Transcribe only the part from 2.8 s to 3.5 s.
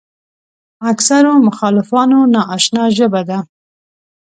ژبه ده.